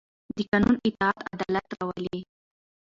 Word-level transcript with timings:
د 0.35 0.37
قانون 0.49 0.75
اطاعت 0.87 1.21
عدالت 1.33 1.67
راولي 1.77 2.19